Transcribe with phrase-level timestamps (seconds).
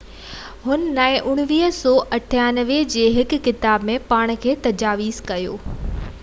[0.67, 5.59] هن 1998 جي هڪ ڪتاب ۾ پاڻ کي دستاويزي ڪيو